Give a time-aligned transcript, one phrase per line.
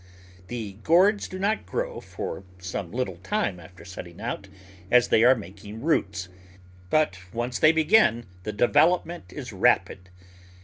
[0.47, 4.47] The gourds do not grow for some little time after setting out,
[4.89, 6.27] as they are making roots;
[6.89, 10.09] but once they begin the de velopment is rapid.